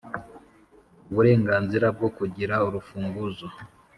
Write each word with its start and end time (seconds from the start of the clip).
uburenganzira 1.09 1.87
bwo 1.95 2.09
kugira 2.17 2.55
urufunguzo 2.67 3.47